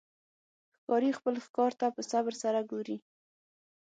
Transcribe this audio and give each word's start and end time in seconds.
ښکاري 0.77 1.11
خپل 1.17 1.35
ښکار 1.45 1.71
ته 1.79 1.87
په 1.95 2.01
صبر 2.11 2.33
سره 2.43 2.59
ګوري. 2.71 2.97